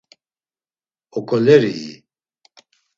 [1.17, 1.85] Oǩolerii?